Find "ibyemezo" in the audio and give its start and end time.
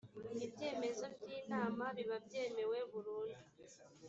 0.45-1.05